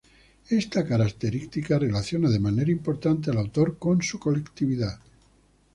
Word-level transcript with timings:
Esta 0.49 0.83
característica 0.83 1.77
relaciona 1.77 2.27
de 2.27 2.39
manera 2.39 2.71
importante 2.71 3.29
al 3.29 3.37
autor 3.37 3.77
con 3.77 4.01
su 4.01 4.17
colectividad. 4.19 4.99